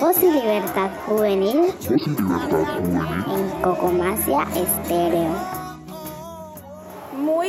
Voz 0.00 0.22
y 0.22 0.30
Libertad 0.30 0.90
Juvenil. 1.06 1.74
En 3.26 3.62
Cocomacia 3.62 4.46
Estéreo. 4.54 5.59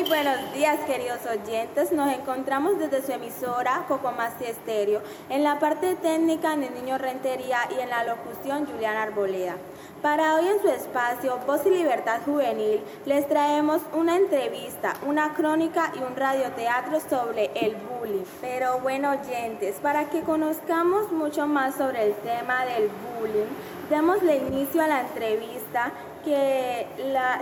Muy 0.02 0.10
buenos 0.10 0.52
días, 0.56 0.80
queridos 0.88 1.20
oyentes. 1.32 1.92
Nos 1.92 2.12
encontramos 2.12 2.80
desde 2.80 3.06
su 3.06 3.12
emisora 3.12 3.86
Cocomacia 3.88 4.50
Estéreo, 4.50 5.00
en 5.30 5.44
la 5.44 5.60
parte 5.60 5.94
técnica 5.94 6.58
de 6.58 6.72
Niño 6.72 6.98
Rentería 6.98 7.60
y 7.70 7.80
en 7.80 7.90
la 7.92 8.04
locución 8.04 8.66
Juliana 8.66 9.04
Arboleda. 9.04 9.58
Para 10.02 10.38
hoy 10.38 10.48
en 10.48 10.60
su 10.60 10.70
espacio 10.70 11.38
Voz 11.46 11.64
y 11.68 11.70
Libertad 11.70 12.22
Juvenil 12.26 12.82
les 13.06 13.28
traemos 13.28 13.84
una 13.94 14.16
entrevista, 14.16 14.96
una 15.06 15.36
crónica 15.36 15.92
y 15.96 16.00
un 16.00 16.16
radioteatro 16.16 17.00
sobre 17.08 17.52
el 17.54 17.76
bullying. 17.76 18.26
Pero 18.42 18.80
bueno 18.80 19.12
oyentes, 19.12 19.76
para 19.84 20.10
que 20.10 20.22
conozcamos 20.22 21.12
mucho 21.12 21.46
más 21.46 21.76
sobre 21.76 22.08
el 22.08 22.16
tema 22.16 22.66
del 22.66 22.90
bullying, 23.20 23.46
démosle 23.92 24.38
inicio 24.38 24.82
a 24.82 24.88
la 24.88 25.02
entrevista 25.02 25.92
que 26.24 26.88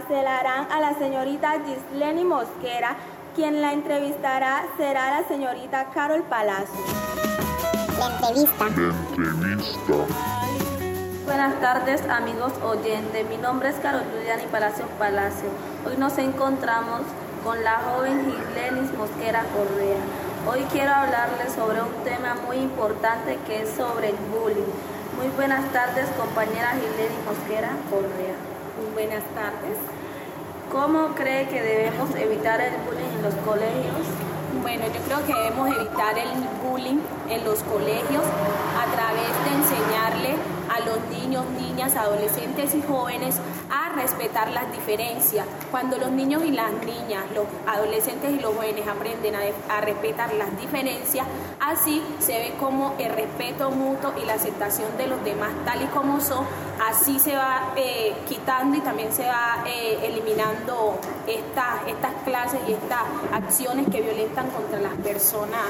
se 0.08 0.24
la 0.24 0.40
harán 0.40 0.72
a 0.72 0.80
la 0.80 0.98
señorita 0.98 1.54
Gisleni 1.66 2.24
Mosquera, 2.24 2.96
quien 3.36 3.62
la 3.62 3.74
entrevistará 3.74 4.64
será 4.78 5.12
la 5.12 5.28
señorita 5.28 5.90
Carol 5.94 6.24
Palacio. 6.24 6.80
La 7.98 8.08
entrevista. 8.16 8.66
La 9.18 9.30
entrevista. 9.30 9.94
Buenas 11.26 11.60
tardes 11.60 12.02
amigos 12.10 12.54
oyentes, 12.64 13.30
mi 13.30 13.38
nombre 13.38 13.70
es 13.70 13.76
Carol 13.76 14.04
Juliani 14.12 14.48
Palacio 14.48 14.86
Palacio. 14.98 15.50
Hoy 15.86 15.96
nos 15.98 16.18
encontramos 16.18 17.02
con 17.44 17.64
la 17.64 17.80
joven 17.80 18.26
Gilenis 18.26 18.92
Mosquera 18.98 19.44
Correa. 19.54 20.00
Hoy 20.50 20.66
quiero 20.72 20.92
hablarles 20.92 21.54
sobre 21.54 21.82
un 21.82 22.04
tema 22.04 22.36
muy 22.48 22.58
importante 22.58 23.38
que 23.46 23.62
es 23.62 23.70
sobre 23.70 24.10
el 24.10 24.16
bullying. 24.32 24.72
Muy 25.18 25.28
buenas 25.36 25.70
tardes 25.72 26.08
compañera 26.18 26.72
Gilenis 26.72 27.26
Mosquera 27.26 27.70
Correa. 27.92 28.59
Buenas 28.94 29.24
tardes. 29.36 29.76
¿Cómo 30.72 31.14
cree 31.14 31.50
que 31.50 31.62
debemos 31.62 32.16
evitar 32.16 32.62
el 32.62 32.74
bullying 32.86 33.12
en 33.18 33.24
los 33.24 33.34
colegios? 33.44 34.08
Bueno, 34.62 34.86
yo 34.88 35.02
creo 35.02 35.26
que 35.28 35.34
debemos 35.34 35.76
evitar 35.76 36.18
el 36.18 36.30
bullying 36.64 37.00
en 37.30 37.44
los 37.44 37.60
colegios 37.64 38.24
a 38.24 38.86
través 38.96 39.28
de 39.44 39.52
enseñarle 39.60 40.59
a 40.70 40.80
los 40.82 41.00
niños, 41.10 41.46
niñas, 41.60 41.96
adolescentes 41.96 42.74
y 42.76 42.82
jóvenes 42.82 43.36
a 43.70 43.90
respetar 43.96 44.52
las 44.52 44.72
diferencias. 44.72 45.46
Cuando 45.72 45.98
los 45.98 46.12
niños 46.12 46.44
y 46.46 46.52
las 46.52 46.72
niñas, 46.72 47.26
los 47.34 47.46
adolescentes 47.68 48.32
y 48.32 48.40
los 48.40 48.56
jóvenes 48.56 48.88
aprenden 48.88 49.36
a, 49.36 49.82
respetar 49.82 50.34
las 50.34 50.58
diferencias, 50.60 51.26
así 51.60 52.04
se 52.20 52.34
ve 52.34 52.54
como 52.60 52.96
el 53.00 53.12
respeto 53.14 53.72
mutuo 53.72 54.14
y 54.22 54.26
la 54.26 54.34
aceptación 54.34 54.98
de 54.98 55.08
los 55.08 55.24
demás 55.24 55.52
tal 55.66 55.82
y 55.82 55.86
como 55.88 56.20
son, 56.20 56.46
así 56.90 57.20
se 57.20 57.36
va 57.36 57.74
eh, 57.76 58.14
quitando 58.28 58.78
y 58.78 58.82
también 58.82 59.12
se 59.14 59.26
va 59.26 59.64
eh, 59.66 60.00
eliminando 60.04 61.00
estas, 61.28 61.88
estas 61.88 62.12
clases 62.26 62.60
y 62.68 62.74
estas 62.74 63.04
acciones 63.32 63.88
que 63.90 64.02
violentan 64.02 64.50
contra 64.50 64.80
las 64.80 64.94
personas 64.96 65.62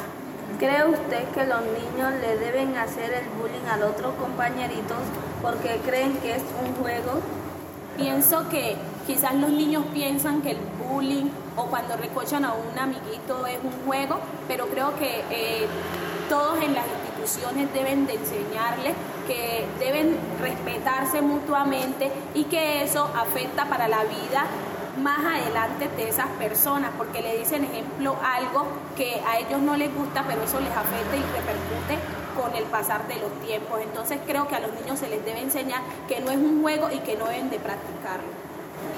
¿Cree 0.57 0.85
usted 0.85 1.23
que 1.29 1.45
los 1.45 1.61
niños 1.61 2.13
le 2.21 2.37
deben 2.37 2.75
hacer 2.77 3.13
el 3.13 3.25
bullying 3.29 3.65
a 3.71 3.77
los 3.77 3.91
otros 3.91 4.15
compañeritos 4.15 4.97
porque 5.41 5.79
creen 5.85 6.17
que 6.17 6.35
es 6.35 6.43
un 6.65 6.75
juego? 6.81 7.21
Pienso 7.95 8.49
que 8.49 8.75
quizás 9.05 9.35
los 9.35 9.51
niños 9.51 9.83
piensan 9.93 10.41
que 10.41 10.51
el 10.51 10.59
bullying 10.87 11.29
o 11.55 11.65
cuando 11.65 11.95
recochan 11.97 12.45
a 12.45 12.53
un 12.53 12.77
amiguito 12.77 13.45
es 13.45 13.57
un 13.63 13.71
juego, 13.85 14.19
pero 14.47 14.67
creo 14.67 14.97
que 14.97 15.23
eh, 15.29 15.67
todos 16.29 16.61
en 16.61 16.73
las 16.73 16.85
instituciones 16.87 17.73
deben 17.73 18.05
de 18.05 18.13
enseñarles 18.13 18.93
que 19.27 19.65
deben 19.79 20.17
respetarse 20.41 21.21
mutuamente 21.21 22.11
y 22.33 22.45
que 22.45 22.83
eso 22.83 23.09
afecta 23.15 23.65
para 23.65 23.87
la 23.87 24.03
vida 24.03 24.45
más 24.99 25.19
adelante 25.19 25.89
de 25.95 26.09
esas 26.09 26.27
personas, 26.37 26.91
porque 26.97 27.21
le 27.21 27.37
dicen, 27.37 27.63
ejemplo, 27.63 28.15
algo 28.23 28.67
que 28.95 29.21
a 29.27 29.39
ellos 29.39 29.61
no 29.61 29.75
les 29.75 29.93
gusta, 29.93 30.23
pero 30.27 30.43
eso 30.43 30.59
les 30.59 30.71
afecta 30.71 31.15
y 31.15 31.21
repercute 31.21 31.97
con 32.39 32.55
el 32.55 32.63
pasar 32.65 33.07
de 33.07 33.15
los 33.15 33.31
tiempos. 33.45 33.79
Entonces 33.81 34.19
creo 34.25 34.47
que 34.47 34.55
a 34.55 34.59
los 34.59 34.73
niños 34.73 34.99
se 34.99 35.09
les 35.09 35.23
debe 35.25 35.41
enseñar 35.41 35.81
que 36.07 36.19
no 36.21 36.31
es 36.31 36.37
un 36.37 36.61
juego 36.61 36.89
y 36.91 36.99
que 36.99 37.15
no 37.15 37.25
deben 37.25 37.49
de 37.49 37.59
practicarlo. 37.59 38.29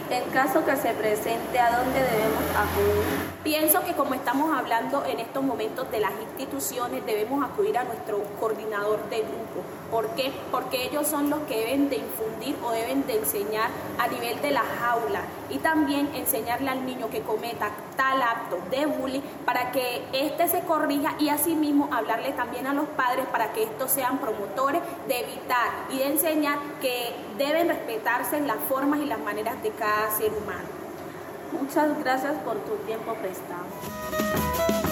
En 0.10 0.24
caso 0.32 0.66
que 0.66 0.76
se 0.76 0.94
presente, 0.94 1.58
¿a 1.58 1.78
dónde 1.78 2.00
debemos 2.00 2.44
acudir? 2.56 3.32
Pienso 3.44 3.84
que 3.84 3.94
como 3.94 4.13
estamos 4.13 4.56
hablando 4.56 5.03
en 5.03 5.19
estos 5.19 5.44
momentos 5.44 5.90
de 5.90 6.00
las 6.00 6.12
instituciones, 6.22 7.03
debemos 7.07 7.44
acudir 7.44 7.75
a 7.75 7.84
nuestro 7.84 8.22
coordinador 8.40 9.00
de 9.09 9.22
grupo. 9.22 9.63
¿Por 9.90 10.09
qué? 10.09 10.31
Porque 10.52 10.85
ellos 10.85 11.07
son 11.07 11.31
los 11.31 11.40
que 11.41 11.57
deben 11.57 11.90
de 11.90 11.96
infundir 11.96 12.56
o 12.63 12.72
deben 12.72 13.07
de 13.07 13.18
enseñar 13.18 13.72
a 13.97 14.07
nivel 14.07 14.40
de 14.44 14.52
la 14.52 14.62
jaula 14.62 15.22
y 15.50 15.57
también 15.57 16.13
enseñarle 16.13 16.69
al 16.69 16.85
niño 16.85 17.09
que 17.09 17.22
cometa 17.22 17.72
tal 17.97 18.22
acto 18.22 18.59
de 18.69 18.85
bullying 18.85 19.22
para 19.44 19.72
que 19.72 20.03
éste 20.13 20.47
se 20.47 20.59
corrija 20.59 21.16
y 21.18 21.29
asimismo 21.29 21.90
hablarle 21.91 22.34
también 22.34 22.68
a 22.68 22.75
los 22.75 22.85
padres 22.90 23.25
para 23.31 23.53
que 23.53 23.63
estos 23.63 23.90
sean 23.90 24.19
promotores 24.19 24.84
de 25.08 25.19
evitar 25.19 25.72
y 25.90 25.97
de 25.97 26.12
enseñar 26.12 26.59
que 26.79 27.16
deben 27.40 27.69
respetarse 27.69 28.40
las 28.41 28.59
formas 28.69 29.00
y 29.00 29.06
las 29.06 29.19
maneras 29.19 29.62
de 29.63 29.72
cada 29.72 30.12
ser 30.12 30.31
humano. 30.31 30.81
Muchas 31.52 32.00
gracias 32.00 32.34
por 32.46 32.56
tu 32.60 32.76
tiempo 32.86 33.14
prestado. 33.16 33.66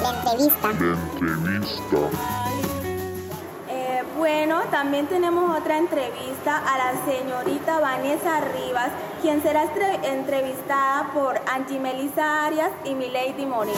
La 0.01 0.09
entrevista. 0.09 0.67
La 0.67 0.71
entrevista. 0.71 1.97
Eh, 3.69 4.03
bueno, 4.17 4.61
también 4.69 5.07
tenemos 5.07 5.57
otra 5.57 5.77
entrevista 5.77 6.57
a 6.57 6.77
la 6.77 7.05
señorita 7.05 7.79
Vanessa 7.79 8.41
Rivas, 8.41 8.89
quien 9.21 9.41
será 9.41 9.63
entrevistada 10.03 11.11
por 11.13 11.39
Angie 11.49 11.79
Melissa 11.79 12.45
Arias 12.45 12.71
y 12.83 12.93
Milady 12.93 13.45
Moni. 13.45 13.71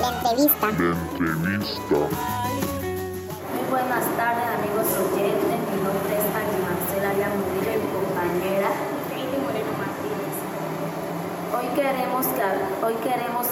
La 0.00 0.08
entrevista. 0.16 0.66
La 0.66 0.72
entrevista. 0.72 1.96
Muy 3.50 3.70
buenas 3.70 4.04
tardes, 4.16 4.46
amigos 4.58 4.86
oyentes. 5.10 5.58
Mi 5.70 5.82
nombre 5.82 6.14
es 6.14 6.26
Angie 6.38 6.60
Marcela 6.62 7.28
Murillo 7.34 7.72
y 7.72 7.86
compañera 7.92 8.94
Hoy 11.64 11.70
queremos 11.80 12.26
que, 12.26 12.84
hoy 12.84 12.94
queremos 13.02 13.46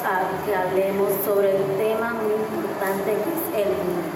que 0.44 0.54
hablemos 0.54 1.08
sobre 1.24 1.56
el 1.56 1.64
tema 1.78 2.12
muy 2.12 2.34
importante 2.34 3.08
que 3.08 3.30
es 3.32 3.64
el 3.64 3.72
bullying. 3.72 4.12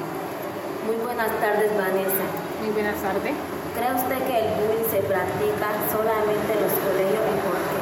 Muy 0.87 0.97
buenas 0.97 1.31
tardes, 1.41 1.73
Vanessa. 1.73 2.27
Muy 2.61 2.73
buenas 2.75 2.97
tardes. 3.01 3.33
¿Cree 3.73 3.95
usted 3.97 4.19
que 4.29 4.39
el 4.39 4.53
bullying 4.61 4.85
se 4.91 5.01
practica 5.01 5.69
solamente 5.91 6.53
en 6.53 6.61
los 6.61 6.73
colegios 6.77 7.25
y 7.25 7.37
por 7.41 7.57
qué? 7.57 7.81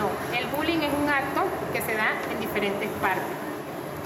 No, 0.00 0.08
el 0.32 0.46
bullying 0.56 0.80
es 0.88 0.94
un 0.96 1.06
acto 1.06 1.42
que 1.70 1.82
se 1.82 1.94
da 1.94 2.16
en 2.32 2.40
diferentes 2.40 2.88
partes. 3.02 3.36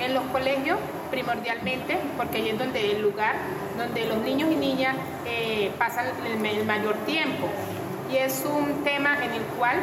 En 0.00 0.14
los 0.14 0.24
colegios, 0.32 0.80
primordialmente, 1.12 1.97
porque 2.16 2.38
ahí 2.38 2.48
es 2.48 2.58
donde 2.58 2.91
el 2.91 3.02
lugar 3.02 3.36
donde 3.78 4.04
los 4.06 4.18
niños 4.18 4.50
y 4.50 4.56
niñas 4.56 4.97
eh, 5.26 5.70
pasan 5.78 6.06
el 6.26 6.64
mayor 6.66 6.97
tiempo. 7.06 7.47
Y 8.10 8.16
es 8.16 8.44
un 8.44 8.82
tema 8.82 9.24
en 9.24 9.30
el 9.30 9.42
cual 9.56 9.76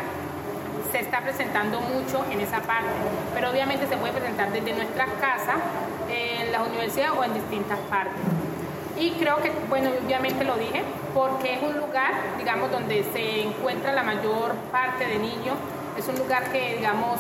se 0.98 1.04
está 1.04 1.22
presentando 1.22 1.80
mucho 1.80 2.26
en 2.32 2.42
esa 2.42 2.60
parte, 2.62 2.90
pero 3.36 3.52
obviamente 3.52 3.86
se 3.86 3.98
puede 3.98 4.14
presentar 4.14 4.52
desde 4.52 4.74
nuestras 4.74 5.10
casas, 5.22 5.58
en 6.10 6.52
las 6.52 6.68
universidades 6.68 7.12
o 7.16 7.24
en 7.24 7.36
distintas 7.36 7.78
partes. 7.88 8.18
Y 8.98 9.12
creo 9.12 9.38
que, 9.38 9.52
bueno, 9.70 9.92
obviamente 10.04 10.44
lo 10.44 10.58
dije, 10.58 10.82
porque 11.14 11.54
es 11.54 11.62
un 11.62 11.78
lugar, 11.78 12.14
digamos, 12.40 12.72
donde 12.72 13.04
se 13.14 13.44
encuentra 13.44 13.94
la 13.94 14.02
mayor 14.02 14.56
parte 14.72 15.06
de 15.06 15.20
niños, 15.20 15.54
es 16.00 16.08
un 16.08 16.18
lugar 16.18 16.52
que, 16.52 16.78
digamos, 16.78 17.20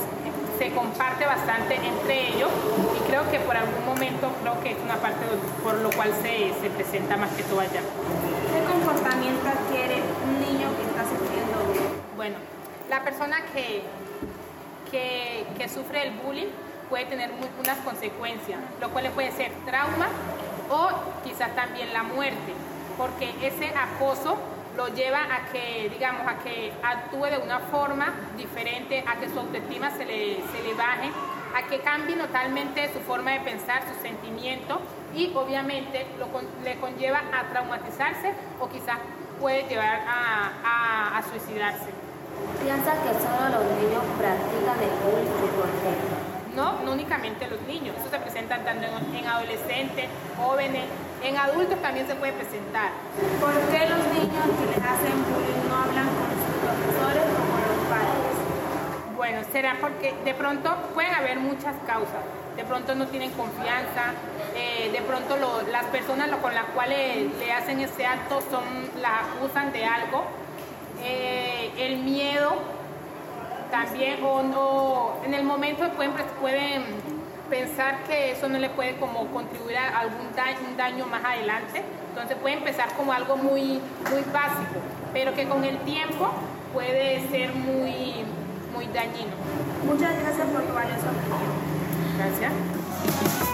se 0.57 0.71
comparte 0.71 1.27
bastante 1.27 1.75
entre 1.75 2.29
ellos 2.29 2.49
y 2.97 3.07
creo 3.07 3.29
que 3.29 3.39
por 3.41 3.55
algún 3.55 3.85
momento 3.85 4.31
creo 4.41 4.59
que 4.63 4.71
es 4.71 4.77
una 4.83 4.95
parte 4.95 5.23
por 5.63 5.75
lo 5.75 5.91
cual 5.91 6.09
se, 6.23 6.51
se 6.59 6.71
presenta 6.71 7.15
más 7.15 7.29
que 7.33 7.43
todo 7.43 7.59
allá. 7.59 7.81
¿Qué 7.81 8.59
comportamiento 8.73 9.45
adquiere 9.47 10.01
un 10.25 10.41
niño 10.41 10.67
que 10.73 10.81
está 10.81 11.03
sufriendo? 11.03 11.61
Bueno, 12.15 12.37
la 12.89 13.03
persona 13.03 13.37
que, 13.53 13.81
que, 14.91 15.69
sufre 15.69 16.07
el 16.07 16.11
bullying 16.11 16.47
puede 16.89 17.05
tener 17.05 17.31
unas 17.59 17.77
consecuencias, 17.79 18.59
lo 18.79 18.89
cual 18.89 19.09
puede 19.11 19.31
ser 19.31 19.51
trauma 19.65 20.07
o 20.69 20.89
quizás 21.23 21.53
también 21.55 21.91
la 21.93 22.03
muerte, 22.03 22.53
porque 22.97 23.33
ese 23.41 23.73
acoso 23.75 24.37
lo 24.77 24.87
lleva 24.89 25.19
a 25.19 25.51
que, 25.51 25.89
digamos, 25.89 26.21
a 26.27 26.37
que 26.37 26.71
actúe 26.83 27.25
de 27.25 27.39
una 27.39 27.59
forma 27.59 28.13
diferente, 28.37 29.03
a 29.07 29.15
que 29.15 29.27
su 29.29 29.39
autoestima 29.39 29.91
se 29.91 30.05
le, 30.05 30.35
se 30.35 30.63
le 30.63 30.73
baje, 30.75 31.09
a 31.55 31.67
que 31.67 31.79
cambie 31.79 32.15
totalmente 32.15 32.93
su 32.93 32.99
forma 32.99 33.31
de 33.31 33.39
pensar, 33.41 33.81
sus 33.87 34.01
sentimientos 34.01 34.77
y 35.15 35.33
obviamente 35.35 36.05
lo, 36.19 36.27
le 36.63 36.79
conlleva 36.79 37.21
a 37.33 37.43
traumatizarse 37.49 38.33
o 38.59 38.69
quizás 38.69 38.99
puede 39.39 39.63
llevar 39.67 40.01
a, 40.07 41.17
a 41.17 41.23
suicidarse. 41.23 42.07
¿Piensa 42.61 42.91
que 43.03 43.11
solo 43.21 43.45
los 43.53 43.65
niños 43.79 44.03
practican 44.17 44.77
el 44.81 44.93
bullying 45.03 45.51
por 45.55 45.69
No, 46.55 46.81
no 46.83 46.91
únicamente 46.93 47.47
los 47.47 47.61
niños, 47.63 47.95
eso 47.99 48.09
se 48.09 48.19
presenta 48.19 48.57
tanto 48.63 48.85
en, 48.85 49.25
adolescentes, 49.27 50.05
jóvenes, 50.37 50.83
En 51.23 51.35
adultos 51.35 51.81
también 51.81 52.05
se 52.07 52.13
puede 52.15 52.33
presentar. 52.33 52.91
¿Por 53.41 53.51
qué 53.73 53.89
los 53.89 54.03
niños 54.13 54.45
que 54.57 54.65
les 54.69 54.77
hacen 54.85 55.17
bullying 55.25 55.63
no 55.67 55.75
hablan 55.81 56.05
con 56.13 56.29
sus 56.29 56.53
profesores 56.61 57.25
o 57.25 57.41
con 57.51 57.61
los 57.65 57.81
padres? 57.89 58.35
Bueno, 59.17 59.41
será 59.51 59.75
porque 59.81 60.13
de 60.23 60.33
pronto 60.35 60.75
pueden 60.93 61.13
haber 61.15 61.39
muchas 61.39 61.73
causas. 61.87 62.21
De 62.55 62.63
pronto 62.63 62.93
no 62.95 63.07
tienen 63.07 63.31
confianza, 63.31 64.13
eh, 64.55 64.89
de 64.93 65.01
pronto 65.01 65.37
lo- 65.37 65.63
las 65.71 65.85
personas 65.85 66.29
lo- 66.29 66.37
con 66.39 66.53
las 66.53 66.65
cuales 66.65 67.33
le 67.39 67.51
hacen 67.51 67.79
ese 67.81 68.05
acto 68.05 68.41
son, 68.51 68.63
las 69.01 69.25
acusan 69.37 69.71
de 69.73 69.85
algo. 69.85 70.23
Eh, 71.03 71.71
el 71.77 71.97
miedo 71.97 72.55
también, 73.71 74.23
o 74.23 74.43
no, 74.43 75.25
en 75.25 75.33
el 75.33 75.43
momento 75.43 75.89
pueden, 75.91 76.13
pueden 76.39 76.83
pensar 77.49 78.03
que 78.03 78.31
eso 78.31 78.47
no 78.49 78.57
le 78.57 78.69
puede 78.69 78.97
como 78.97 79.27
contribuir 79.27 79.77
a 79.77 79.99
algún 79.99 80.35
daño, 80.35 80.57
un 80.69 80.77
daño 80.77 81.05
más 81.07 81.23
adelante. 81.23 81.83
Entonces 82.09 82.37
puede 82.37 82.55
empezar 82.55 82.93
como 82.95 83.13
algo 83.13 83.37
muy, 83.37 83.79
muy 84.09 84.23
básico, 84.33 84.79
pero 85.13 85.33
que 85.35 85.47
con 85.47 85.63
el 85.63 85.77
tiempo 85.79 86.31
puede 86.73 87.27
ser 87.29 87.53
muy, 87.53 88.25
muy 88.73 88.87
dañino. 88.87 89.31
Muchas 89.85 90.19
gracias 90.21 90.47
por 90.47 90.63
tu 90.63 90.73
valiosa 90.73 91.07
opinión. 91.09 91.77
Gracias. 92.17 93.46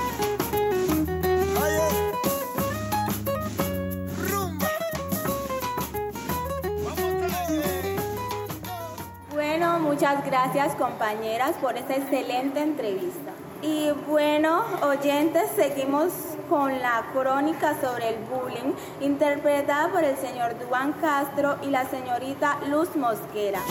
Muchas 10.04 10.26
gracias 10.26 10.76
compañeras 10.76 11.56
por 11.62 11.78
esta 11.78 11.96
excelente 11.96 12.60
entrevista. 12.60 13.32
Y 13.62 13.90
bueno, 14.06 14.62
oyentes, 14.82 15.44
seguimos 15.56 16.12
con 16.50 16.78
la 16.82 17.06
crónica 17.14 17.74
sobre 17.80 18.10
el 18.10 18.18
bullying 18.26 18.74
interpretada 19.00 19.88
por 19.94 20.04
el 20.04 20.18
señor 20.18 20.60
Duan 20.60 20.92
Castro 21.00 21.56
y 21.62 21.68
la 21.68 21.86
señorita 21.86 22.58
Luz 22.70 22.94
Mosquera. 22.98 23.62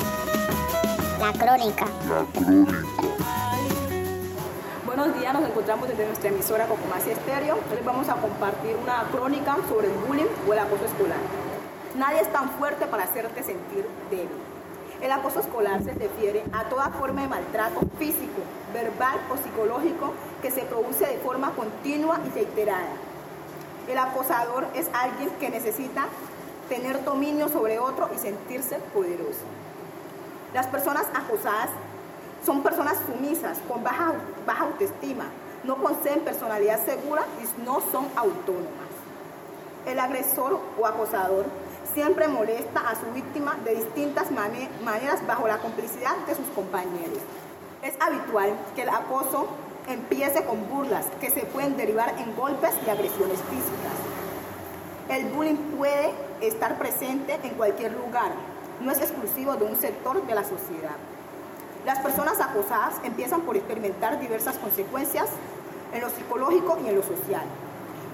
La 1.21 1.33
crónica. 1.35 1.85
La 2.09 2.25
crónica. 2.33 2.83
Buenos 4.87 5.21
días, 5.21 5.35
nos 5.35 5.45
encontramos 5.45 5.87
desde 5.87 6.07
nuestra 6.07 6.31
emisora 6.31 6.65
Cocomacia 6.65 7.13
Estéreo. 7.13 7.57
Hoy 7.57 7.77
les 7.77 7.85
vamos 7.85 8.09
a 8.09 8.15
compartir 8.15 8.75
una 8.83 9.03
crónica 9.13 9.59
sobre 9.69 9.89
el 9.89 9.93
bullying 10.07 10.31
o 10.49 10.53
el 10.55 10.59
acoso 10.59 10.87
escolar. 10.87 11.19
Nadie 11.95 12.21
es 12.21 12.33
tan 12.33 12.49
fuerte 12.53 12.87
para 12.87 13.03
hacerte 13.03 13.43
sentir 13.43 13.87
débil. 14.11 14.52
El 15.03 15.11
acoso 15.11 15.41
escolar 15.41 15.83
se 15.83 15.93
refiere 15.95 16.45
a 16.53 16.69
toda 16.69 16.89
forma 16.91 17.23
de 17.23 17.29
maltrato 17.29 17.81
físico, 17.99 18.41
verbal 18.73 19.19
o 19.33 19.37
psicológico 19.37 20.13
que 20.41 20.53
se 20.53 20.63
produce 20.63 21.05
de 21.05 21.19
forma 21.19 21.51
continua 21.57 22.21
y 22.25 22.31
reiterada. 22.31 22.93
El 23.89 23.99
acosador 23.99 24.69
es 24.77 24.89
alguien 24.95 25.31
que 25.41 25.51
necesita 25.51 26.07
tener 26.69 27.05
dominio 27.05 27.49
sobre 27.49 27.81
otro 27.81 28.11
y 28.15 28.19
sentirse 28.19 28.77
poderoso. 28.95 29.41
Las 30.55 30.69
personas 30.69 31.07
acosadas 31.13 31.71
son 32.47 32.63
personas 32.63 32.97
sumisas, 33.05 33.59
con 33.67 33.83
baja, 33.83 34.13
baja 34.47 34.65
autoestima, 34.67 35.25
no 35.65 35.79
poseen 35.79 36.21
personalidad 36.21 36.79
segura 36.85 37.25
y 37.43 37.63
no 37.63 37.81
son 37.91 38.07
autónomas. 38.15 38.93
El 39.85 39.99
agresor 39.99 40.61
o 40.81 40.87
acosador 40.87 41.47
siempre 41.95 42.29
molesta 42.29 42.81
a 42.89 42.95
su 42.95 43.07
víctima 43.15 43.57
de 43.65 43.75
distintas 43.77 44.31
mane- 44.31 44.69
maneras 44.85 45.27
bajo 45.27 45.47
la 45.47 45.59
complicidad 45.59 46.17
de 46.27 46.35
sus 46.35 46.47
compañeros. 46.55 47.19
Es 47.83 47.95
habitual 48.01 48.55
que 48.75 48.83
el 48.83 48.89
acoso 48.89 49.47
empiece 49.89 50.45
con 50.45 50.69
burlas 50.69 51.07
que 51.21 51.31
se 51.31 51.41
pueden 51.47 51.77
derivar 51.77 52.15
en 52.19 52.35
golpes 52.37 52.71
y 52.87 52.91
agresiones 52.91 53.39
físicas. 53.51 53.99
El 55.09 55.27
bullying 55.33 55.57
puede 55.77 56.13
estar 56.41 56.79
presente 56.79 57.39
en 57.43 57.55
cualquier 57.55 57.93
lugar, 57.93 58.31
no 58.81 58.91
es 58.91 58.99
exclusivo 58.99 59.57
de 59.57 59.65
un 59.65 59.77
sector 59.81 60.25
de 60.27 60.35
la 60.35 60.43
sociedad. 60.45 60.97
Las 61.85 61.99
personas 61.99 62.41
acosadas 62.41 62.95
empiezan 63.03 63.41
por 63.43 63.57
experimentar 63.57 64.21
diversas 64.21 64.57
consecuencias 64.59 65.27
en 65.93 66.01
lo 66.01 66.09
psicológico 66.11 66.79
y 66.85 66.89
en 66.89 66.95
lo 66.95 67.03
social, 67.03 67.43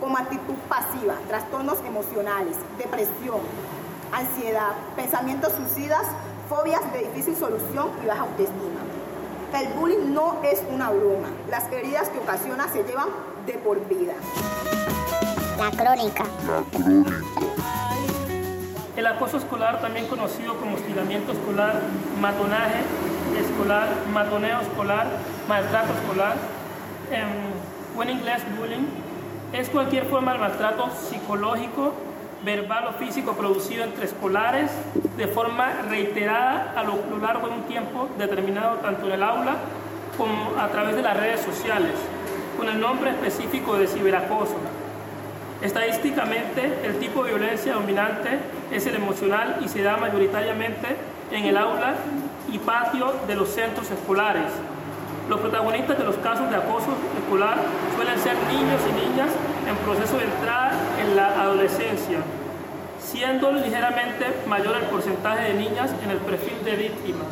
como 0.00 0.16
actitud 0.16 0.54
pasiva, 0.68 1.14
trastornos 1.28 1.78
emocionales, 1.84 2.56
depresión, 2.78 3.40
ansiedad, 4.12 4.72
pensamientos 4.96 5.52
suicidas, 5.52 6.02
fobias 6.48 6.80
de 6.92 7.00
difícil 7.00 7.36
solución 7.36 7.90
y 8.02 8.06
baja 8.06 8.22
autoestima. 8.22 8.80
El 9.54 9.68
bullying 9.74 10.12
no 10.12 10.40
es 10.44 10.62
una 10.70 10.90
broma, 10.90 11.28
las 11.50 11.70
heridas 11.72 12.08
que 12.10 12.18
ocasiona 12.18 12.68
se 12.68 12.84
llevan 12.84 13.08
de 13.46 13.54
por 13.54 13.78
vida. 13.88 14.14
La 15.58 15.70
crónica. 15.70 16.24
La 16.46 16.62
crónica. 16.70 17.12
El 18.96 19.06
acoso 19.06 19.38
escolar, 19.38 19.80
también 19.80 20.06
conocido 20.06 20.56
como 20.58 20.76
hostigamiento 20.76 21.32
escolar, 21.32 21.80
matonaje 22.20 22.82
escolar, 23.38 23.88
matoneo 24.12 24.60
escolar, 24.60 25.06
maltrato 25.48 25.92
escolar, 25.94 26.36
em, 27.10 27.96
o 27.96 28.02
en 28.02 28.10
inglés 28.10 28.42
bullying, 28.58 28.86
es 29.52 29.68
cualquier 29.70 30.04
forma 30.04 30.34
de 30.34 30.38
maltrato 30.38 30.90
psicológico, 30.90 31.94
verbal 32.44 32.88
o 32.88 32.92
físico 32.92 33.32
producido 33.32 33.84
entre 33.84 34.04
escolares 34.04 34.70
de 35.16 35.26
forma 35.26 35.82
reiterada 35.88 36.72
a 36.76 36.84
lo, 36.84 37.18
largo 37.20 37.48
de 37.48 37.54
un 37.54 37.62
tiempo 37.62 38.08
determinado 38.18 38.76
tanto 38.76 39.06
en 39.06 39.12
el 39.12 39.22
aula 39.22 39.56
como 40.16 40.56
a 40.58 40.68
través 40.68 40.96
de 40.96 41.02
las 41.02 41.16
redes 41.16 41.40
sociales, 41.40 41.92
con 42.56 42.68
el 42.68 42.80
nombre 42.80 43.10
específico 43.10 43.76
de 43.76 43.86
ciberacoso. 43.86 44.56
Estadísticamente, 45.62 46.80
el 46.84 46.98
tipo 46.98 47.24
de 47.24 47.30
violencia 47.30 47.74
dominante 47.74 48.38
es 48.70 48.86
el 48.86 48.94
emocional 48.94 49.56
y 49.64 49.68
se 49.68 49.82
da 49.82 49.96
mayoritariamente 49.96 50.96
en 51.32 51.46
el 51.46 51.56
aula 51.56 51.94
y 52.52 52.58
patio 52.58 53.12
de 53.26 53.34
los 53.34 53.48
centros 53.48 53.90
escolares. 53.90 54.52
Los 55.28 55.40
protagonistas 55.40 55.98
de 55.98 56.04
los 56.04 56.16
casos 56.16 56.48
de 56.48 56.56
acoso 56.56 56.86
escolar 57.18 57.58
suelen 57.96 58.18
ser 58.18 58.34
niños 58.48 58.80
y 58.88 59.08
niñas 59.08 59.28
en 59.68 59.76
proceso 59.76 60.16
de 60.16 60.24
entrada 60.24 60.72
en 61.02 61.16
la 61.16 61.42
adolescencia, 61.42 62.20
siendo 62.98 63.52
ligeramente 63.52 64.24
mayor 64.46 64.76
el 64.76 64.84
porcentaje 64.84 65.52
de 65.52 65.54
niñas 65.54 65.90
en 66.02 66.10
el 66.12 66.16
perfil 66.18 66.64
de 66.64 66.76
víctimas. 66.76 67.26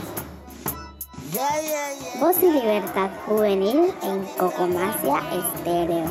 Voz 2.20 2.42
y 2.42 2.50
libertad 2.50 3.08
juvenil 3.24 3.94
en 4.02 4.24
Cocomacia 4.36 5.22
Estéreo. 5.32 6.04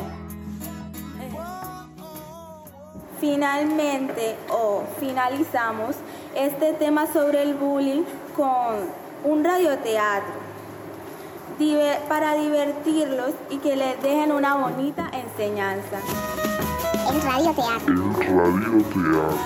Finalmente 3.20 4.36
o 4.50 4.82
finalizamos 4.98 5.94
este 6.34 6.72
tema 6.72 7.06
sobre 7.12 7.42
el 7.42 7.54
bullying 7.54 8.02
con 8.36 8.90
un 9.24 9.44
radioteatro 9.44 10.45
diver- 11.58 12.00
para 12.08 12.34
divertirlos 12.34 13.30
y 13.50 13.58
que 13.58 13.76
les 13.76 14.00
dejen 14.02 14.32
una 14.32 14.54
bonita 14.56 15.10
enseñanza. 15.12 15.98
El 17.12 17.22
radioteatro. 17.22 17.94
El 17.94 18.36
radioteatro. 18.36 19.36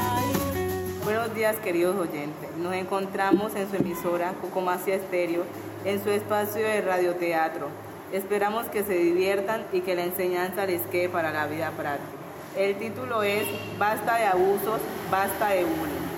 Buenos 1.05 1.35
días 1.35 1.57
queridos 1.57 1.97
oyentes. 1.97 2.51
Nos 2.59 2.75
encontramos 2.75 3.55
en 3.57 3.69
su 3.71 3.77
emisora 3.77 4.33
Cocomacia 4.41 4.95
Estéreo 4.95 5.43
en 5.85 6.03
su 6.03 6.11
espacio 6.11 6.63
de 6.63 6.81
radioteatro. 6.83 7.69
Esperamos 8.13 8.67
que 8.67 8.83
se 8.85 8.95
diviertan 8.95 9.65
y 9.73 9.81
que 9.81 9.95
la 9.95 10.03
enseñanza 10.05 10.67
les 10.67 10.83
quede 10.83 11.09
para 11.09 11.31
la 11.33 11.47
vida 11.47 11.71
práctica. 11.71 12.09
El 12.57 12.77
título 12.77 13.23
es 13.23 13.45
Basta 13.79 14.17
de 14.17 14.27
abusos, 14.27 14.81
basta 15.11 15.49
de 15.51 15.65
bullying. 15.65 16.11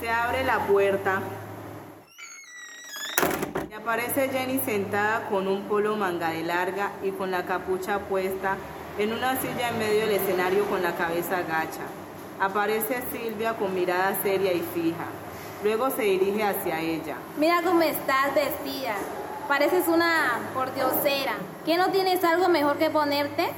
Se 0.00 0.10
abre 0.10 0.44
la 0.44 0.58
puerta 0.66 1.20
aparece 3.84 4.30
Jenny 4.30 4.58
sentada 4.64 5.28
con 5.28 5.46
un 5.46 5.64
polo 5.64 5.94
manga 5.94 6.30
de 6.30 6.42
larga 6.42 6.92
y 7.02 7.10
con 7.10 7.30
la 7.30 7.44
capucha 7.44 7.98
puesta 7.98 8.56
en 8.98 9.12
una 9.12 9.38
silla 9.38 9.68
en 9.68 9.78
medio 9.78 10.06
del 10.06 10.12
escenario 10.12 10.64
con 10.70 10.82
la 10.82 10.96
cabeza 10.96 11.42
gacha. 11.42 11.84
Aparece 12.40 13.02
Silvia 13.12 13.52
con 13.58 13.74
mirada 13.74 14.16
seria 14.22 14.54
y 14.54 14.60
fija. 14.72 15.04
Luego 15.62 15.90
se 15.90 16.00
dirige 16.00 16.42
hacia 16.42 16.80
ella. 16.80 17.16
Mira 17.36 17.60
cómo 17.62 17.82
estás 17.82 18.34
vestida. 18.34 18.94
Pareces 19.48 19.86
una 19.86 20.40
pordiosera. 20.54 21.34
¿Qué 21.66 21.76
no 21.76 21.90
tienes 21.90 22.24
algo 22.24 22.48
mejor 22.48 22.78
que 22.78 22.88
ponerte? 22.88 23.50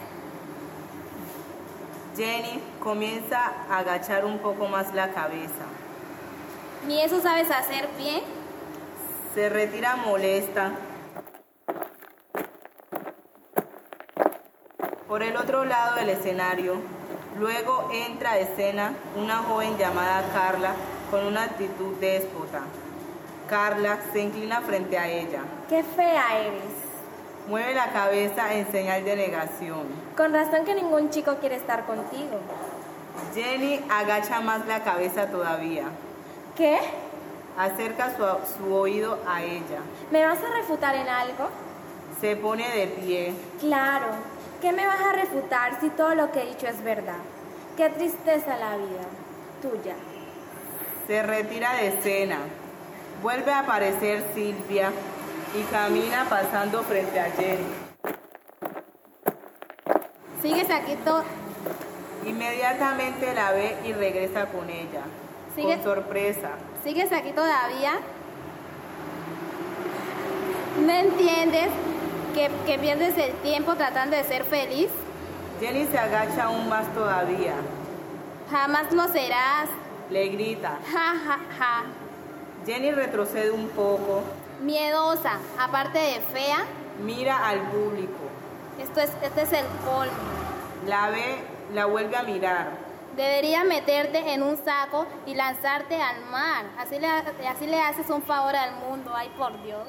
Jenny 2.16 2.60
comienza 2.80 3.52
a 3.70 3.78
agachar 3.78 4.24
un 4.24 4.38
poco 4.38 4.66
más 4.66 4.92
la 4.92 5.12
cabeza. 5.12 5.66
¿Ni 6.88 7.00
eso 7.00 7.22
sabes 7.22 7.48
hacer 7.48 7.88
bien? 7.96 8.35
Se 9.36 9.50
retira 9.50 9.96
molesta. 9.96 10.70
Por 15.06 15.22
el 15.22 15.36
otro 15.36 15.66
lado 15.66 15.96
del 15.96 16.08
escenario, 16.08 16.76
luego 17.38 17.90
entra 17.92 18.30
a 18.30 18.38
escena 18.38 18.94
una 19.14 19.36
joven 19.42 19.76
llamada 19.76 20.24
Carla 20.32 20.72
con 21.10 21.26
una 21.26 21.42
actitud 21.42 21.96
déspota. 22.00 22.62
Carla 23.46 23.98
se 24.10 24.20
inclina 24.20 24.62
frente 24.62 24.96
a 24.96 25.06
ella. 25.06 25.42
¡Qué 25.68 25.82
fea 25.82 26.38
eres! 26.38 26.72
Mueve 27.46 27.74
la 27.74 27.92
cabeza 27.92 28.54
en 28.54 28.72
señal 28.72 29.04
de 29.04 29.16
negación. 29.16 29.84
Con 30.16 30.32
razón 30.32 30.64
que 30.64 30.74
ningún 30.74 31.10
chico 31.10 31.36
quiere 31.40 31.56
estar 31.56 31.84
contigo. 31.84 32.40
Jenny 33.34 33.84
agacha 33.90 34.40
más 34.40 34.66
la 34.66 34.82
cabeza 34.82 35.26
todavía. 35.26 35.84
¿Qué? 36.56 36.80
Acerca 37.58 38.14
su, 38.16 38.24
su 38.58 38.74
oído 38.74 39.18
a 39.26 39.42
ella. 39.42 39.80
¿Me 40.10 40.24
vas 40.24 40.38
a 40.38 40.56
refutar 40.56 40.94
en 40.94 41.08
algo? 41.08 41.48
Se 42.20 42.36
pone 42.36 42.68
de 42.68 42.86
pie. 42.88 43.34
Claro. 43.60 44.06
¿Qué 44.60 44.72
me 44.72 44.86
vas 44.86 45.00
a 45.00 45.12
refutar 45.12 45.78
si 45.80 45.90
todo 45.90 46.14
lo 46.14 46.32
que 46.32 46.42
he 46.42 46.46
dicho 46.46 46.66
es 46.66 46.82
verdad? 46.82 47.18
Qué 47.76 47.90
tristeza 47.90 48.56
la 48.56 48.76
vida. 48.76 49.04
Tuya. 49.62 49.94
Se 51.06 51.22
retira 51.22 51.74
de 51.74 51.88
escena. 51.88 52.38
Vuelve 53.22 53.52
a 53.52 53.60
aparecer 53.60 54.24
Silvia 54.34 54.90
y 55.58 55.62
camina 55.72 56.26
pasando 56.28 56.82
frente 56.82 57.20
a 57.20 57.30
Jenny. 57.30 57.66
Sigues 60.42 60.70
aquí 60.70 60.96
todo. 61.04 61.22
Inmediatamente 62.26 63.34
la 63.34 63.52
ve 63.52 63.76
y 63.84 63.92
regresa 63.92 64.46
con 64.46 64.68
ella. 64.68 65.02
Sigue- 65.56 65.74
Con 65.76 65.82
sorpresa. 65.84 66.50
¿Sigues 66.84 67.10
aquí 67.12 67.32
todavía? 67.32 67.94
¿No 70.84 70.92
entiendes 70.92 71.68
que, 72.34 72.50
que 72.66 72.78
pierdes 72.78 73.16
el 73.16 73.32
tiempo 73.36 73.74
tratando 73.74 74.16
de 74.16 74.24
ser 74.24 74.44
feliz? 74.44 74.90
Jenny 75.60 75.86
se 75.86 75.98
agacha 75.98 76.44
aún 76.44 76.68
más 76.68 76.86
todavía. 76.94 77.54
Jamás 78.50 78.92
lo 78.92 79.08
serás. 79.08 79.68
Le 80.10 80.28
grita. 80.28 80.78
Ja, 80.92 81.14
ja, 81.26 81.38
ja. 81.58 81.82
Jenny 82.66 82.90
retrocede 82.92 83.50
un 83.50 83.68
poco. 83.70 84.22
Miedosa, 84.62 85.38
aparte 85.58 85.98
de 85.98 86.20
fea, 86.32 86.58
Mira 87.04 87.46
al 87.48 87.60
público. 87.62 88.12
esto 88.80 89.00
es, 89.00 89.10
este 89.22 89.42
es 89.42 89.52
el 89.52 89.66
colmo. 89.84 90.12
La 90.86 91.10
ve, 91.10 91.38
la 91.74 91.86
vuelve 91.86 92.16
a 92.16 92.22
mirar. 92.22 92.68
Deberías 93.16 93.64
meterte 93.64 94.34
en 94.34 94.42
un 94.42 94.58
saco 94.58 95.06
y 95.24 95.34
lanzarte 95.34 95.96
al 95.96 96.26
mar. 96.26 96.66
Así 96.78 96.98
le, 96.98 97.08
así 97.08 97.66
le 97.66 97.80
haces 97.80 98.10
un 98.10 98.22
favor 98.22 98.54
al 98.54 98.74
mundo. 98.76 99.10
Ay, 99.14 99.32
por 99.38 99.62
Dios. 99.62 99.88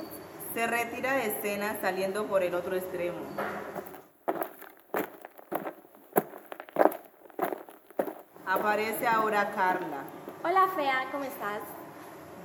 Se 0.54 0.66
retira 0.66 1.12
de 1.12 1.28
escena 1.28 1.76
saliendo 1.82 2.26
por 2.26 2.42
el 2.42 2.56
otro 2.56 2.78
extremo. 2.78 3.20
Aparece 8.46 9.06
ahora 9.06 9.52
Carla. 9.54 10.04
Hola, 10.46 10.70
fea, 10.74 11.10
¿cómo 11.12 11.26
estás? 11.26 11.60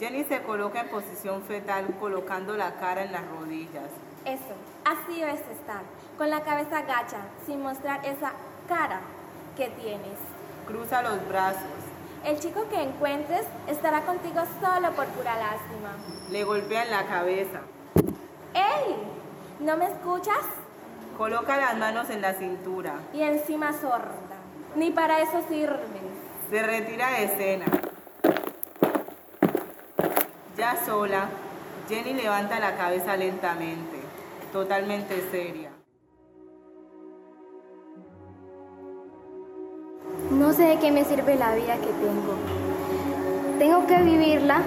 Jenny 0.01 0.25
se 0.25 0.43
coloca 0.43 0.81
en 0.81 0.89
posición 0.89 1.43
fetal 1.43 1.97
colocando 2.01 2.57
la 2.57 2.75
cara 2.75 3.05
en 3.05 3.13
las 3.13 3.25
rodillas. 3.29 3.89
Eso, 4.25 4.55
así 4.85 5.21
debes 5.21 5.41
estar, 5.49 5.83
con 6.19 6.29
la 6.29 6.41
cabeza 6.41 6.83
gacha, 6.83 7.19
sin 7.47 7.63
mostrar 7.63 8.05
esa 8.05 8.33
cara 8.69 9.01
que 9.57 9.69
tienes. 9.69 10.32
Cruza 10.73 11.03
los 11.03 11.29
brazos. 11.29 11.61
El 12.25 12.41
chico 12.41 12.67
que 12.71 12.81
encuentres 12.81 13.43
estará 13.69 14.07
contigo 14.07 14.41
solo 14.59 14.91
por 14.93 15.05
pura 15.09 15.37
lástima. 15.37 15.93
Le 16.31 16.45
golpea 16.45 16.85
en 16.85 16.91
la 16.91 17.05
cabeza. 17.05 17.61
¡Ey! 18.55 18.97
¿No 19.61 19.77
me 19.77 19.85
escuchas? 19.85 20.41
Coloca 21.19 21.59
las 21.59 21.77
manos 21.77 22.09
en 22.09 22.23
la 22.23 22.33
cintura. 22.33 22.95
Y 23.13 23.21
encima 23.21 23.75
sorda. 23.75 24.17
Ni 24.75 24.91
para 24.91 25.21
eso 25.21 25.43
sirven. 25.47 25.79
Se 26.49 26.63
retira 26.63 27.11
de 27.11 27.25
escena. 27.25 27.67
Ya 30.57 30.83
sola, 30.87 31.29
Jenny 31.87 32.15
levanta 32.15 32.59
la 32.61 32.77
cabeza 32.79 33.15
lentamente, 33.19 33.99
totalmente 34.55 35.21
seria. 35.31 35.82
No 40.39 40.53
sé 40.53 40.65
de 40.65 40.79
qué 40.79 40.91
me 40.91 41.05
sirve 41.05 41.37
la 41.37 41.55
vida 41.55 41.77
que 41.77 41.87
tengo. 41.87 42.35
Tengo 43.59 43.87
que 43.87 44.03
vivirla 44.03 44.63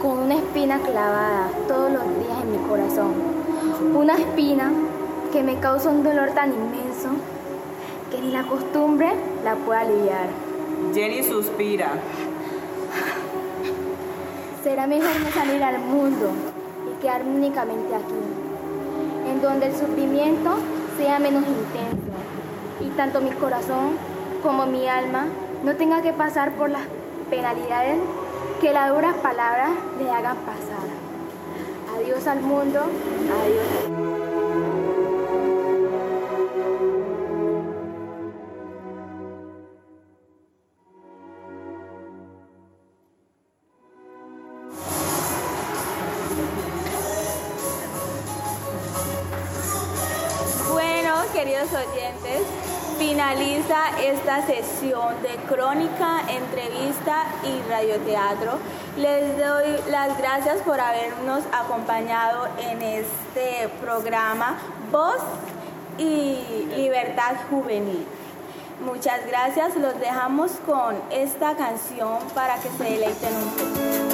con 0.00 0.18
una 0.18 0.36
espina 0.36 0.78
clavada 0.78 1.50
todos 1.66 1.90
los 1.90 2.02
días 2.02 2.42
en 2.42 2.52
mi 2.52 2.68
corazón. 2.68 3.12
Una 3.94 4.14
espina 4.14 4.70
que 5.32 5.42
me 5.42 5.58
causa 5.58 5.90
un 5.90 6.02
dolor 6.04 6.30
tan 6.30 6.50
inmenso 6.50 7.08
que 8.10 8.20
ni 8.20 8.30
la 8.30 8.44
costumbre 8.44 9.10
la 9.44 9.56
puede 9.56 9.80
aliviar. 9.80 10.28
Jenny 10.94 11.22
suspira. 11.24 11.90
Será 14.62 14.86
mejor 14.86 15.20
no 15.20 15.30
salir 15.32 15.62
al 15.62 15.80
mundo 15.80 16.30
y 16.90 17.02
quedarme 17.02 17.36
únicamente 17.36 17.94
aquí, 17.94 19.30
en 19.30 19.42
donde 19.42 19.66
el 19.66 19.76
sufrimiento 19.76 20.56
sea 20.96 21.18
menos 21.18 21.42
intenso 21.42 22.08
y 22.80 22.88
tanto 22.96 23.20
mi 23.20 23.30
corazón 23.30 24.17
como 24.48 24.64
mi 24.64 24.88
alma 24.88 25.26
no 25.62 25.76
tenga 25.76 26.00
que 26.00 26.14
pasar 26.14 26.52
por 26.52 26.70
las 26.70 26.80
penalidades 27.28 27.98
que 28.62 28.72
las 28.72 28.88
duras 28.88 29.14
palabras 29.16 29.72
le 29.98 30.10
hagan 30.10 30.38
pasar. 30.38 30.88
Adiós 31.94 32.26
al 32.26 32.40
mundo, 32.40 32.80
adiós. 32.80 33.66
Bueno, 50.72 51.16
queridos 51.34 51.68
oyentes, 51.74 52.77
finaliza 52.98 53.90
esta 54.02 54.44
sesión 54.44 55.22
de 55.22 55.36
crónica, 55.48 56.20
entrevista 56.28 57.26
y 57.44 57.70
radioteatro. 57.70 58.58
Les 58.96 59.38
doy 59.38 59.90
las 59.90 60.18
gracias 60.18 60.58
por 60.62 60.80
habernos 60.80 61.44
acompañado 61.52 62.48
en 62.58 62.82
este 62.82 63.68
programa 63.80 64.58
Voz 64.90 65.22
y 65.96 66.66
Libertad 66.76 67.36
Juvenil. 67.48 68.04
Muchas 68.84 69.26
gracias, 69.26 69.76
los 69.76 69.98
dejamos 70.00 70.52
con 70.66 70.96
esta 71.10 71.56
canción 71.56 72.18
para 72.34 72.56
que 72.56 72.68
se 72.70 72.84
deleiten 72.84 73.34
un 73.34 73.50
poco. 73.50 74.08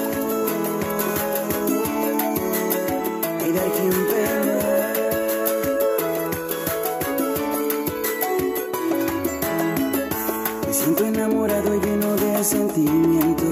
Siento 10.84 11.06
enamorado 11.06 11.74
y 11.74 11.80
lleno 11.80 12.14
de 12.16 12.44
sentimiento. 12.44 13.46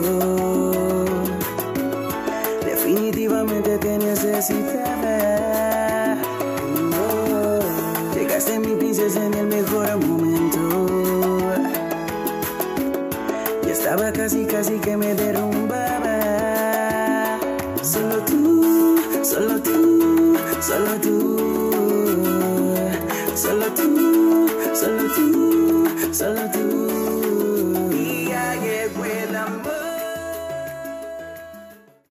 Definitivamente 2.63 3.79
te 3.79 3.99
necesitaba. 3.99 5.17
Oh, 7.01 7.59
llegaste 8.15 8.59
mi 8.59 8.75
princesa 8.75 9.25
en 9.25 9.35
el 9.35 9.47
mejor 9.47 9.97
momento. 10.07 10.61
Y 13.67 13.71
estaba 13.71 14.13
casi, 14.13 14.45
casi 14.45 14.75
que 14.75 14.95
me 14.99 15.15
derrumbaba. 15.15 16.19
Solo 17.83 18.17
tú, 18.27 19.01
solo 19.23 19.59
tú, 19.63 20.37
solo 20.61 21.01
tú. 21.01 21.39
Solo 23.35 23.67
tú, 23.75 24.47
solo 24.75 25.05
tú, 25.15 25.89
solo 26.13 26.51
tú. 26.53 26.72